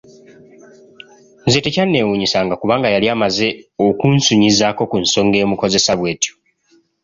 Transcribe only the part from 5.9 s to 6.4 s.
bw'etyo.